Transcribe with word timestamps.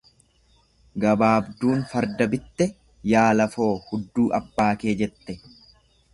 Gabaabduun 1.03 1.83
farda 1.91 2.27
bitte 2.31 2.67
yaa 3.13 3.27
lafoo 3.37 3.69
hudduu 3.91 4.27
abbaa 4.41 4.73
kee 4.83 4.97
jette. 5.05 5.39